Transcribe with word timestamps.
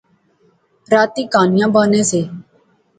راتیں 0.91 1.27
کہانیاں 1.31 1.69
بانے 1.73 2.01
سے 2.09 2.21